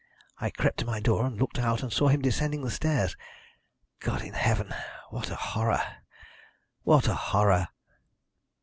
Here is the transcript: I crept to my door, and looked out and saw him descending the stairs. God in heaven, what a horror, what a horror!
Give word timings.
I 0.39 0.49
crept 0.49 0.79
to 0.79 0.85
my 0.87 0.99
door, 0.99 1.27
and 1.27 1.37
looked 1.37 1.59
out 1.59 1.83
and 1.83 1.93
saw 1.93 2.07
him 2.07 2.23
descending 2.23 2.63
the 2.63 2.71
stairs. 2.71 3.15
God 3.99 4.23
in 4.23 4.33
heaven, 4.33 4.73
what 5.11 5.29
a 5.29 5.35
horror, 5.35 5.83
what 6.81 7.07
a 7.07 7.13
horror! 7.13 7.67